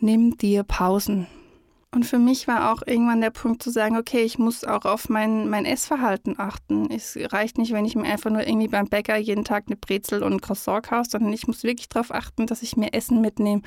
Nimm 0.00 0.36
dir 0.38 0.62
Pausen. 0.62 1.26
Und 1.94 2.04
für 2.04 2.18
mich 2.18 2.48
war 2.48 2.72
auch 2.72 2.82
irgendwann 2.84 3.20
der 3.20 3.30
Punkt 3.30 3.62
zu 3.62 3.70
sagen, 3.70 3.96
okay, 3.96 4.22
ich 4.22 4.36
muss 4.36 4.64
auch 4.64 4.84
auf 4.84 5.08
mein, 5.08 5.48
mein 5.48 5.64
Essverhalten 5.64 6.40
achten. 6.40 6.90
Es 6.90 7.16
reicht 7.16 7.56
nicht, 7.56 7.72
wenn 7.72 7.84
ich 7.84 7.94
mir 7.94 8.02
einfach 8.02 8.30
nur 8.30 8.44
irgendwie 8.44 8.66
beim 8.66 8.88
Bäcker 8.88 9.16
jeden 9.16 9.44
Tag 9.44 9.66
eine 9.68 9.76
Brezel 9.76 10.24
und 10.24 10.32
ein 10.32 10.40
Croissant 10.40 10.86
kaufe, 10.86 11.10
sondern 11.10 11.32
ich 11.32 11.46
muss 11.46 11.62
wirklich 11.62 11.88
darauf 11.88 12.12
achten, 12.12 12.48
dass 12.48 12.64
ich 12.64 12.76
mir 12.76 12.94
Essen 12.94 13.20
mitnehme, 13.20 13.62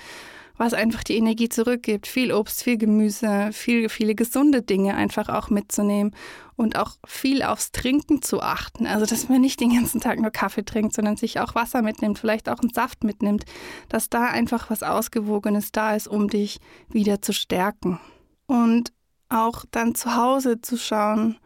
was 0.58 0.74
einfach 0.74 1.06
die 1.06 1.16
Energie 1.16 1.48
zurückgibt. 1.48 2.06
Viel 2.06 2.34
Obst, 2.34 2.64
viel 2.64 2.78
Gemüse, 2.78 3.52
viel, 3.54 3.88
viele 3.88 4.14
gesunde 4.14 4.62
Dinge 4.62 4.96
einfach 4.96 5.30
auch 5.30 5.50
mitzunehmen 5.50 6.14
und 6.58 6.78
auch 6.78 6.98
viel 7.06 7.44
aufs 7.44 7.72
Trinken 7.72 8.22
zu 8.22 8.42
achten. 8.42 8.88
Also, 8.88 9.06
dass 9.06 9.30
man 9.30 9.40
nicht 9.40 9.62
den 9.62 9.74
ganzen 9.74 10.02
Tag 10.02 10.20
nur 10.20 10.32
Kaffee 10.32 10.66
trinkt, 10.66 10.94
sondern 10.94 11.16
sich 11.16 11.40
auch 11.40 11.56
Wasser 11.56 11.82
mitnimmt, 11.82 12.20
vielleicht 12.20 12.50
auch 12.50 12.60
einen 12.60 12.74
Saft 12.74 13.06
mitnimmt, 13.06 13.46
dass 13.88 14.10
da 14.10 14.26
einfach 14.26 14.70
was 14.70 14.84
Ausgewogenes 14.84 15.72
da 15.72 15.96
ist, 15.96 16.10
um 16.10 16.28
dich 16.28 16.60
wieder 16.90 17.22
zu 17.22 17.32
stärken 17.32 18.02
und 18.48 18.92
auch 19.30 19.66
dann 19.72 19.94
zu 19.96 20.16
Hause 20.16 20.62
zu 20.62 20.78
schauen, 20.78 21.38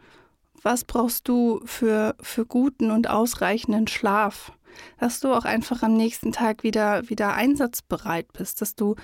was 0.62 0.84
brauchst 0.84 1.28
du 1.28 1.60
für, 1.64 2.14
für 2.20 2.46
guten 2.46 2.90
und 2.90 3.10
ausreichenden 3.10 3.88
Schlaf, 3.88 4.52
dass 4.98 5.20
du 5.20 5.34
auch 5.34 5.44
einfach 5.44 5.82
am 5.82 5.94
nächsten 5.94 6.32
Tag 6.32 6.62
wieder, 6.62 7.08
wieder 7.08 7.34
einsatzbereit 7.34 8.32
bist, 8.32 8.60
dass 8.60 8.74
du 8.74 8.94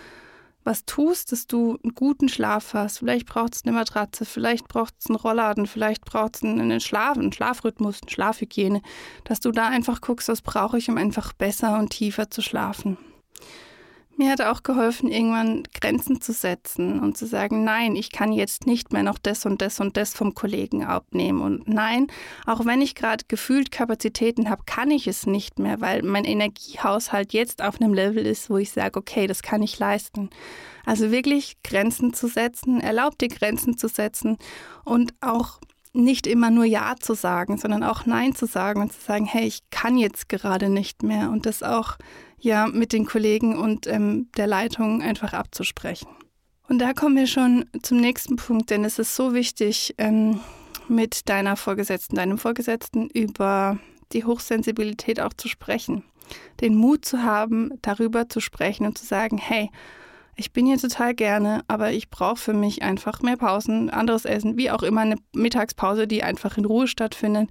was 0.64 0.84
tust, 0.84 1.32
dass 1.32 1.46
du 1.46 1.78
einen 1.82 1.94
guten 1.94 2.28
Schlaf 2.28 2.74
hast. 2.74 2.98
Vielleicht 2.98 3.26
braucht 3.26 3.54
es 3.54 3.64
eine 3.64 3.72
Matratze, 3.72 4.24
vielleicht 4.24 4.68
braucht 4.68 4.94
es 4.98 5.06
einen 5.06 5.16
Rollladen, 5.16 5.66
vielleicht 5.66 6.04
braucht 6.04 6.36
es 6.36 6.42
einen 6.42 6.80
Schlaf, 6.80 7.16
einen 7.16 7.32
Schlafrhythmus, 7.32 8.02
eine 8.02 8.10
Schlafhygiene, 8.10 8.82
dass 9.24 9.40
du 9.40 9.50
da 9.50 9.68
einfach 9.68 10.00
guckst, 10.00 10.28
was 10.28 10.42
brauche 10.42 10.78
ich, 10.78 10.90
um 10.90 10.98
einfach 10.98 11.32
besser 11.32 11.78
und 11.78 11.90
tiefer 11.90 12.30
zu 12.30 12.42
schlafen. 12.42 12.98
Mir 14.18 14.32
hat 14.32 14.40
auch 14.40 14.64
geholfen, 14.64 15.12
irgendwann 15.12 15.62
Grenzen 15.80 16.20
zu 16.20 16.32
setzen 16.32 16.98
und 16.98 17.16
zu 17.16 17.24
sagen, 17.24 17.62
nein, 17.62 17.94
ich 17.94 18.10
kann 18.10 18.32
jetzt 18.32 18.66
nicht 18.66 18.92
mehr 18.92 19.04
noch 19.04 19.16
das 19.16 19.46
und 19.46 19.62
das 19.62 19.78
und 19.78 19.96
das 19.96 20.12
vom 20.12 20.34
Kollegen 20.34 20.82
abnehmen. 20.82 21.40
Und 21.40 21.68
nein, 21.68 22.08
auch 22.44 22.66
wenn 22.66 22.82
ich 22.82 22.96
gerade 22.96 23.24
gefühlt 23.28 23.70
Kapazitäten 23.70 24.50
habe, 24.50 24.64
kann 24.66 24.90
ich 24.90 25.06
es 25.06 25.26
nicht 25.26 25.60
mehr, 25.60 25.80
weil 25.80 26.02
mein 26.02 26.24
Energiehaushalt 26.24 27.32
jetzt 27.32 27.62
auf 27.62 27.80
einem 27.80 27.94
Level 27.94 28.26
ist, 28.26 28.50
wo 28.50 28.56
ich 28.56 28.72
sage, 28.72 28.98
okay, 28.98 29.28
das 29.28 29.42
kann 29.42 29.62
ich 29.62 29.78
leisten. 29.78 30.30
Also 30.84 31.12
wirklich 31.12 31.62
Grenzen 31.62 32.12
zu 32.12 32.26
setzen, 32.26 32.80
erlaubt 32.80 33.20
dir 33.20 33.28
Grenzen 33.28 33.78
zu 33.78 33.86
setzen 33.86 34.36
und 34.84 35.14
auch 35.20 35.60
nicht 35.92 36.26
immer 36.26 36.50
nur 36.50 36.64
Ja 36.64 36.94
zu 36.98 37.14
sagen, 37.14 37.58
sondern 37.58 37.82
auch 37.82 38.06
Nein 38.06 38.34
zu 38.34 38.46
sagen 38.46 38.80
und 38.80 38.92
zu 38.92 39.00
sagen, 39.00 39.26
hey, 39.26 39.46
ich 39.46 39.60
kann 39.70 39.96
jetzt 39.96 40.28
gerade 40.28 40.68
nicht 40.68 41.02
mehr 41.02 41.30
und 41.30 41.46
das 41.46 41.62
auch 41.62 41.96
ja 42.38 42.66
mit 42.66 42.92
den 42.92 43.06
Kollegen 43.06 43.56
und 43.58 43.86
ähm, 43.86 44.28
der 44.36 44.46
Leitung 44.46 45.02
einfach 45.02 45.32
abzusprechen. 45.32 46.08
Und 46.68 46.80
da 46.80 46.92
kommen 46.92 47.16
wir 47.16 47.26
schon 47.26 47.64
zum 47.82 47.98
nächsten 47.98 48.36
Punkt, 48.36 48.70
denn 48.70 48.84
es 48.84 48.98
ist 48.98 49.16
so 49.16 49.32
wichtig, 49.32 49.94
ähm, 49.98 50.40
mit 50.88 51.28
deiner 51.28 51.56
Vorgesetzten, 51.56 52.16
deinem 52.16 52.38
Vorgesetzten 52.38 53.08
über 53.08 53.78
die 54.12 54.24
Hochsensibilität 54.24 55.20
auch 55.20 55.32
zu 55.32 55.48
sprechen. 55.48 56.04
Den 56.60 56.74
Mut 56.74 57.04
zu 57.04 57.22
haben, 57.22 57.72
darüber 57.82 58.28
zu 58.28 58.40
sprechen 58.40 58.86
und 58.86 58.98
zu 58.98 59.06
sagen, 59.06 59.38
hey, 59.38 59.70
ich 60.38 60.52
bin 60.52 60.66
hier 60.66 60.78
total 60.78 61.14
gerne, 61.14 61.62
aber 61.66 61.90
ich 61.90 62.10
brauche 62.10 62.36
für 62.36 62.52
mich 62.52 62.82
einfach 62.82 63.22
mehr 63.22 63.36
Pausen, 63.36 63.90
anderes 63.90 64.24
Essen, 64.24 64.56
wie 64.56 64.70
auch 64.70 64.84
immer 64.84 65.00
eine 65.00 65.16
Mittagspause, 65.34 66.06
die 66.06 66.22
einfach 66.22 66.56
in 66.56 66.64
Ruhe 66.64 66.86
stattfindet. 66.86 67.50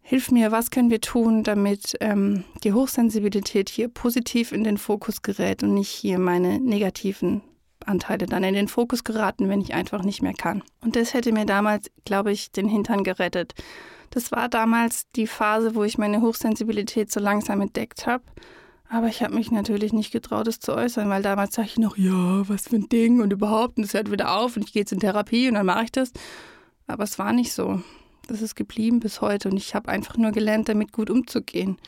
Hilf 0.00 0.30
mir, 0.30 0.50
was 0.50 0.70
können 0.70 0.90
wir 0.90 1.02
tun, 1.02 1.44
damit 1.44 1.94
ähm, 2.00 2.44
die 2.64 2.72
Hochsensibilität 2.72 3.68
hier 3.68 3.88
positiv 3.88 4.52
in 4.52 4.64
den 4.64 4.78
Fokus 4.78 5.20
gerät 5.20 5.62
und 5.62 5.74
nicht 5.74 5.90
hier 5.90 6.18
meine 6.18 6.58
negativen 6.60 7.42
Anteile 7.84 8.24
dann 8.24 8.42
in 8.42 8.54
den 8.54 8.68
Fokus 8.68 9.04
geraten, 9.04 9.50
wenn 9.50 9.60
ich 9.60 9.74
einfach 9.74 10.02
nicht 10.02 10.22
mehr 10.22 10.34
kann. 10.34 10.62
Und 10.80 10.96
das 10.96 11.12
hätte 11.12 11.30
mir 11.30 11.44
damals, 11.44 11.90
glaube 12.06 12.32
ich, 12.32 12.52
den 12.52 12.68
Hintern 12.68 13.04
gerettet. 13.04 13.52
Das 14.08 14.32
war 14.32 14.48
damals 14.48 15.10
die 15.14 15.26
Phase, 15.26 15.74
wo 15.74 15.84
ich 15.84 15.98
meine 15.98 16.22
Hochsensibilität 16.22 17.12
so 17.12 17.20
langsam 17.20 17.60
entdeckt 17.60 18.06
habe. 18.06 18.24
Aber 18.92 19.08
ich 19.08 19.22
habe 19.22 19.34
mich 19.34 19.50
natürlich 19.50 19.94
nicht 19.94 20.12
getraut, 20.12 20.46
es 20.48 20.60
zu 20.60 20.74
äußern, 20.74 21.08
weil 21.08 21.22
damals 21.22 21.54
sage 21.54 21.66
ich 21.66 21.78
noch, 21.78 21.96
ja, 21.96 22.46
was 22.46 22.68
für 22.68 22.76
ein 22.76 22.90
Ding 22.90 23.22
und 23.22 23.32
überhaupt, 23.32 23.78
und 23.78 23.84
es 23.84 23.94
hört 23.94 24.12
wieder 24.12 24.36
auf 24.36 24.54
und 24.54 24.66
ich 24.66 24.74
gehe 24.74 24.82
jetzt 24.82 24.92
in 24.92 25.00
Therapie 25.00 25.48
und 25.48 25.54
dann 25.54 25.64
mache 25.64 25.84
ich 25.84 25.92
das. 25.92 26.12
Aber 26.86 27.02
es 27.02 27.18
war 27.18 27.32
nicht 27.32 27.54
so. 27.54 27.80
Das 28.28 28.42
ist 28.42 28.54
geblieben 28.54 29.00
bis 29.00 29.22
heute 29.22 29.48
und 29.48 29.56
ich 29.56 29.74
habe 29.74 29.88
einfach 29.88 30.18
nur 30.18 30.30
gelernt, 30.30 30.68
damit 30.68 30.92
gut 30.92 31.08
umzugehen. 31.08 31.78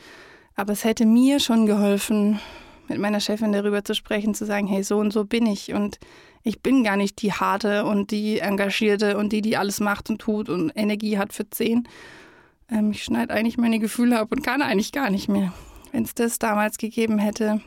Aber 0.55 0.73
es 0.73 0.83
hätte 0.83 1.05
mir 1.05 1.39
schon 1.39 1.67
geholfen, 1.67 2.39
mit 2.87 2.97
meiner 2.97 3.19
Chefin 3.19 3.51
darüber 3.51 3.83
zu 3.83 3.93
sprechen, 3.93 4.33
zu 4.33 4.47
sagen, 4.47 4.65
hey, 4.65 4.81
so 4.81 4.97
und 4.97 5.13
so 5.13 5.25
bin 5.25 5.45
ich 5.45 5.73
und 5.73 5.99
ich 6.41 6.63
bin 6.63 6.83
gar 6.83 6.97
nicht 6.97 7.21
die 7.21 7.33
harte 7.33 7.85
und 7.85 8.09
die 8.09 8.39
engagierte 8.39 9.15
und 9.15 9.31
die, 9.31 9.43
die 9.43 9.57
alles 9.57 9.79
macht 9.79 10.09
und 10.09 10.19
tut 10.19 10.49
und 10.49 10.71
Energie 10.75 11.19
hat 11.19 11.33
für 11.33 11.47
zehn. 11.47 11.87
Ähm, 12.67 12.89
ich 12.89 13.03
schneide 13.03 13.31
eigentlich 13.31 13.59
meine 13.59 13.77
Gefühle 13.77 14.19
ab 14.19 14.31
und 14.31 14.41
kann 14.41 14.63
eigentlich 14.63 14.91
gar 14.91 15.11
nicht 15.11 15.29
mehr. 15.29 15.53
Wenn 15.95 16.03
es 16.03 16.13
das 16.13 16.39
damals 16.39 16.77
gegeben 16.77 17.19
hätte, 17.19 17.61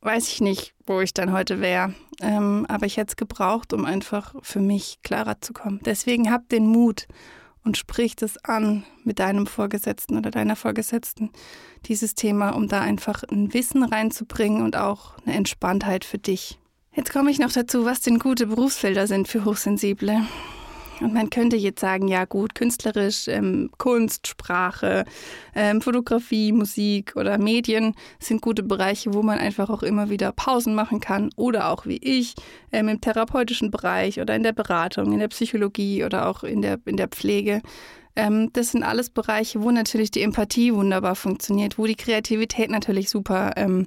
weiß 0.00 0.28
ich 0.28 0.40
nicht, 0.40 0.74
wo 0.86 1.00
ich 1.00 1.12
dann 1.12 1.32
heute 1.32 1.60
wäre. 1.60 1.92
Ähm, 2.20 2.66
aber 2.68 2.86
ich 2.86 2.98
hätte 2.98 3.10
es 3.10 3.16
gebraucht, 3.16 3.72
um 3.72 3.84
einfach 3.84 4.36
für 4.42 4.60
mich 4.60 5.00
klarer 5.02 5.40
zu 5.40 5.52
kommen. 5.52 5.80
Deswegen 5.84 6.30
hab 6.30 6.48
den 6.50 6.68
Mut 6.68 7.08
und 7.64 7.76
sprich 7.76 8.14
das 8.14 8.36
an 8.44 8.84
mit 9.02 9.18
deinem 9.18 9.48
Vorgesetzten 9.48 10.16
oder 10.16 10.30
deiner 10.30 10.54
Vorgesetzten, 10.54 11.30
dieses 11.86 12.14
Thema, 12.14 12.50
um 12.50 12.68
da 12.68 12.80
einfach 12.80 13.24
ein 13.24 13.52
Wissen 13.52 13.82
reinzubringen 13.82 14.62
und 14.62 14.76
auch 14.76 15.18
eine 15.26 15.34
Entspanntheit 15.34 16.04
für 16.04 16.18
dich. 16.18 16.60
Jetzt 16.94 17.12
komme 17.12 17.32
ich 17.32 17.40
noch 17.40 17.50
dazu, 17.50 17.84
was 17.84 18.02
denn 18.02 18.20
gute 18.20 18.46
Berufsfelder 18.46 19.08
sind 19.08 19.26
für 19.26 19.44
Hochsensible. 19.44 20.24
Und 21.02 21.14
man 21.14 21.30
könnte 21.30 21.56
jetzt 21.56 21.80
sagen, 21.80 22.08
ja 22.08 22.24
gut, 22.24 22.54
künstlerisch, 22.54 23.28
ähm, 23.28 23.70
Kunst, 23.78 24.26
Sprache, 24.26 25.04
ähm, 25.54 25.80
Fotografie, 25.80 26.52
Musik 26.52 27.14
oder 27.16 27.38
Medien 27.38 27.94
sind 28.18 28.42
gute 28.42 28.62
Bereiche, 28.62 29.14
wo 29.14 29.22
man 29.22 29.38
einfach 29.38 29.70
auch 29.70 29.82
immer 29.82 30.10
wieder 30.10 30.32
Pausen 30.32 30.74
machen 30.74 31.00
kann. 31.00 31.30
Oder 31.36 31.70
auch 31.70 31.86
wie 31.86 31.98
ich 31.98 32.34
ähm, 32.72 32.88
im 32.88 33.00
therapeutischen 33.00 33.70
Bereich 33.70 34.20
oder 34.20 34.36
in 34.36 34.42
der 34.42 34.52
Beratung, 34.52 35.12
in 35.12 35.18
der 35.18 35.28
Psychologie 35.28 36.04
oder 36.04 36.28
auch 36.28 36.42
in 36.42 36.62
der, 36.62 36.78
in 36.84 36.96
der 36.96 37.08
Pflege. 37.08 37.62
Ähm, 38.14 38.50
das 38.52 38.72
sind 38.72 38.82
alles 38.82 39.10
Bereiche, 39.10 39.62
wo 39.62 39.70
natürlich 39.70 40.10
die 40.10 40.22
Empathie 40.22 40.74
wunderbar 40.74 41.14
funktioniert, 41.14 41.78
wo 41.78 41.86
die 41.86 41.94
Kreativität 41.94 42.70
natürlich 42.70 43.08
super 43.08 43.52
ähm, 43.56 43.86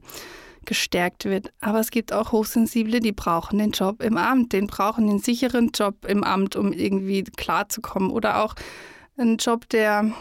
gestärkt 0.66 1.26
wird. 1.26 1.52
Aber 1.62 1.80
es 1.80 1.92
gibt 1.92 2.14
auch 2.14 2.32
Hochsensible, 2.32 3.00
die 3.00 3.12
brauchen 3.12 3.60
den 3.60 3.72
Job 3.72 4.02
im 4.02 4.18
Amt, 4.18 4.54
den 4.54 4.68
brauchen 4.68 5.08
den 5.08 5.20
sicheren 5.20 5.72
Job 5.74 6.06
im 6.08 6.24
Amt, 6.24 6.56
um 6.56 6.74
irgendwie 6.74 7.24
klarzukommen. 7.24 8.10
Oder 8.10 8.44
auch 8.44 8.56
einen 9.18 9.38
Job, 9.38 9.70
der 9.70 10.12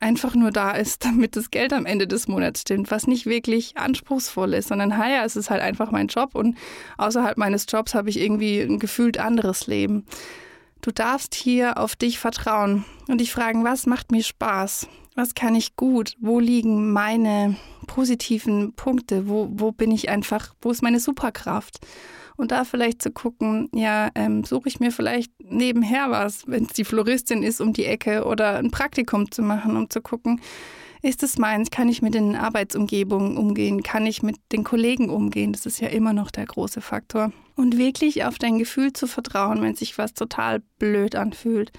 einfach 0.00 0.34
nur 0.34 0.50
da 0.50 0.72
ist, 0.72 1.04
damit 1.04 1.36
das 1.36 1.50
Geld 1.50 1.72
am 1.72 1.86
Ende 1.86 2.06
des 2.06 2.28
Monats 2.28 2.62
stimmt, 2.62 2.90
was 2.90 3.06
nicht 3.06 3.26
wirklich 3.26 3.76
anspruchsvoll 3.76 4.54
ist, 4.54 4.68
sondern, 4.68 4.92
es 5.24 5.36
ist 5.36 5.50
halt 5.50 5.62
einfach 5.62 5.90
mein 5.90 6.08
Job 6.08 6.34
und 6.34 6.56
außerhalb 6.98 7.36
meines 7.36 7.66
Jobs 7.68 7.94
habe 7.94 8.10
ich 8.10 8.20
irgendwie 8.20 8.60
ein 8.60 8.78
gefühlt 8.78 9.18
anderes 9.18 9.66
Leben. 9.66 10.06
Du 10.86 10.92
darfst 10.92 11.34
hier 11.34 11.78
auf 11.78 11.96
dich 11.96 12.20
vertrauen 12.20 12.84
und 13.08 13.20
dich 13.20 13.32
fragen, 13.32 13.64
was 13.64 13.86
macht 13.86 14.12
mir 14.12 14.22
Spaß? 14.22 14.86
Was 15.16 15.34
kann 15.34 15.56
ich 15.56 15.74
gut? 15.74 16.14
Wo 16.20 16.38
liegen 16.38 16.92
meine 16.92 17.56
positiven 17.88 18.72
Punkte? 18.72 19.28
Wo, 19.28 19.48
wo 19.50 19.72
bin 19.72 19.90
ich 19.90 20.10
einfach, 20.10 20.54
wo 20.62 20.70
ist 20.70 20.84
meine 20.84 21.00
Superkraft? 21.00 21.84
Und 22.36 22.52
da 22.52 22.62
vielleicht 22.62 23.02
zu 23.02 23.10
gucken, 23.10 23.68
ja, 23.74 24.10
ähm, 24.14 24.44
suche 24.44 24.68
ich 24.68 24.78
mir 24.78 24.92
vielleicht 24.92 25.32
nebenher 25.42 26.12
was, 26.12 26.46
wenn 26.46 26.66
es 26.66 26.74
die 26.74 26.84
Floristin 26.84 27.42
ist, 27.42 27.60
um 27.60 27.72
die 27.72 27.86
Ecke 27.86 28.24
oder 28.24 28.58
ein 28.58 28.70
Praktikum 28.70 29.28
zu 29.32 29.42
machen, 29.42 29.76
um 29.76 29.90
zu 29.90 30.00
gucken, 30.00 30.40
Ist 31.06 31.22
es 31.22 31.38
meins? 31.38 31.70
Kann 31.70 31.88
ich 31.88 32.02
mit 32.02 32.14
den 32.14 32.34
Arbeitsumgebungen 32.34 33.36
umgehen? 33.36 33.84
Kann 33.84 34.06
ich 34.06 34.24
mit 34.24 34.38
den 34.50 34.64
Kollegen 34.64 35.08
umgehen? 35.08 35.52
Das 35.52 35.64
ist 35.64 35.78
ja 35.80 35.86
immer 35.86 36.12
noch 36.12 36.32
der 36.32 36.46
große 36.46 36.80
Faktor. 36.80 37.30
Und 37.54 37.78
wirklich 37.78 38.24
auf 38.24 38.38
dein 38.38 38.58
Gefühl 38.58 38.92
zu 38.92 39.06
vertrauen, 39.06 39.62
wenn 39.62 39.76
sich 39.76 39.98
was 39.98 40.14
total 40.14 40.62
blöd 40.80 41.14
anfühlt, 41.14 41.70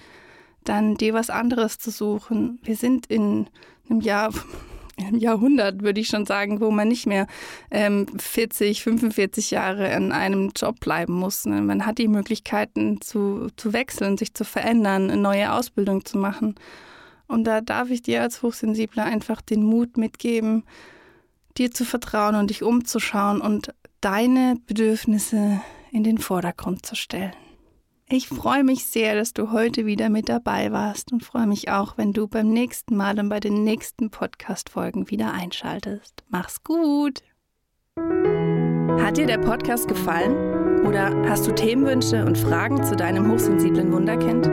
dann 0.63 0.95
dir 0.95 1.13
was 1.13 1.29
anderes 1.29 1.77
zu 1.77 1.91
suchen. 1.91 2.59
Wir 2.63 2.77
sind 2.77 3.07
in 3.07 3.49
einem 3.89 3.99
Jahr 3.99 4.33
Jahrhundert, 5.11 5.83
würde 5.83 5.99
ich 5.99 6.07
schon 6.07 6.25
sagen, 6.25 6.61
wo 6.61 6.71
man 6.71 6.87
nicht 6.87 7.05
mehr 7.05 7.27
ähm, 7.69 8.07
40, 8.17 8.81
45 8.81 9.51
Jahre 9.51 9.91
in 9.91 10.13
einem 10.13 10.51
Job 10.55 10.79
bleiben 10.79 11.13
muss. 11.13 11.45
Ne? 11.45 11.61
Man 11.61 11.85
hat 11.85 11.97
die 11.97 12.07
Möglichkeiten 12.07 13.01
zu, 13.01 13.49
zu 13.57 13.73
wechseln, 13.73 14.17
sich 14.17 14.33
zu 14.33 14.45
verändern, 14.45 15.11
eine 15.11 15.21
neue 15.21 15.51
Ausbildung 15.51 16.05
zu 16.05 16.17
machen. 16.17 16.55
Und 17.27 17.43
da 17.43 17.61
darf 17.61 17.89
ich 17.89 18.01
dir 18.01 18.21
als 18.21 18.41
Hochsensibler 18.41 19.03
einfach 19.03 19.41
den 19.41 19.63
Mut 19.63 19.97
mitgeben, 19.97 20.63
dir 21.57 21.71
zu 21.71 21.85
vertrauen 21.85 22.35
und 22.35 22.49
dich 22.49 22.63
umzuschauen 22.63 23.41
und 23.41 23.73
deine 24.01 24.57
Bedürfnisse 24.65 25.61
in 25.91 26.03
den 26.03 26.17
Vordergrund 26.17 26.85
zu 26.85 26.95
stellen. 26.95 27.33
Ich 28.09 28.29
freue 28.29 28.63
mich 28.63 28.85
sehr, 28.85 29.15
dass 29.15 29.33
du 29.33 29.51
heute 29.51 29.85
wieder 29.85 30.09
mit 30.09 30.29
dabei 30.29 30.71
warst 30.71 31.11
und 31.11 31.25
freue 31.25 31.45
mich 31.45 31.69
auch, 31.69 31.97
wenn 31.97 32.13
du 32.13 32.27
beim 32.27 32.47
nächsten 32.47 32.95
Mal 32.95 33.19
und 33.19 33.27
bei 33.27 33.41
den 33.41 33.65
nächsten 33.65 34.09
Podcast-Folgen 34.09 35.09
wieder 35.09 35.33
einschaltest. 35.33 36.23
Mach's 36.29 36.63
gut! 36.63 37.21
Hat 37.97 39.17
dir 39.17 39.25
der 39.25 39.39
Podcast 39.39 39.89
gefallen? 39.89 40.85
Oder 40.85 41.13
hast 41.27 41.47
du 41.47 41.51
Themenwünsche 41.53 42.25
und 42.25 42.37
Fragen 42.37 42.81
zu 42.81 42.95
deinem 42.95 43.29
hochsensiblen 43.29 43.91
Wunderkind? 43.91 44.45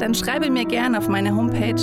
Dann 0.00 0.14
schreibe 0.14 0.48
mir 0.48 0.64
gerne 0.64 0.98
auf 0.98 1.08
meine 1.08 1.34
Homepage 1.34 1.82